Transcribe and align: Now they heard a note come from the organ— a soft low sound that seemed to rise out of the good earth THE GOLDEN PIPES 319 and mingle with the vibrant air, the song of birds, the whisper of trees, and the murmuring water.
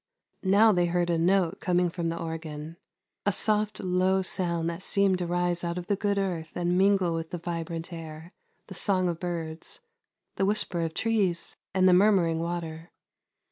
Now 0.41 0.71
they 0.71 0.87
heard 0.87 1.11
a 1.11 1.19
note 1.19 1.59
come 1.59 1.87
from 1.91 2.09
the 2.09 2.17
organ— 2.17 2.77
a 3.27 3.31
soft 3.31 3.79
low 3.83 4.23
sound 4.23 4.67
that 4.67 4.81
seemed 4.81 5.19
to 5.19 5.27
rise 5.27 5.63
out 5.63 5.77
of 5.77 5.85
the 5.85 5.95
good 5.95 6.17
earth 6.17 6.55
THE 6.55 6.61
GOLDEN 6.61 6.71
PIPES 6.75 6.79
319 6.79 6.81
and 6.81 6.91
mingle 6.91 7.13
with 7.15 7.29
the 7.29 7.37
vibrant 7.37 7.93
air, 7.93 8.33
the 8.65 8.73
song 8.73 9.07
of 9.07 9.19
birds, 9.19 9.79
the 10.37 10.45
whisper 10.47 10.81
of 10.81 10.95
trees, 10.95 11.55
and 11.75 11.87
the 11.87 11.93
murmuring 11.93 12.39
water. 12.39 12.89